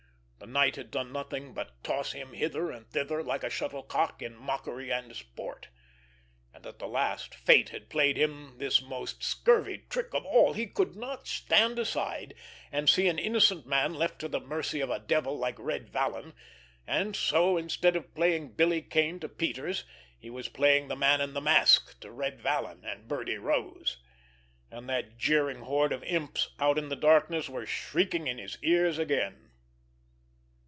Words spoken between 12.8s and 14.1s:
see an innocent man